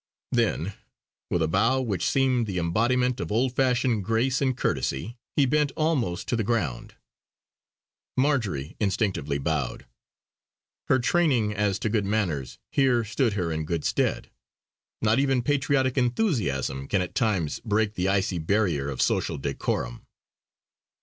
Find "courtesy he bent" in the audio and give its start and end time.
4.57-5.71